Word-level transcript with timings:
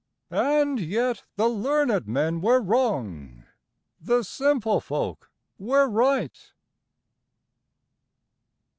And 0.31 0.79
yet 0.79 1.25
the 1.35 1.47
learned 1.47 2.07
men 2.07 2.41
were 2.41 2.59
wrong, 2.59 3.43
The 3.99 4.23
simple 4.23 4.79
folk 4.81 5.29
were 5.59 5.87
right. 5.87 6.53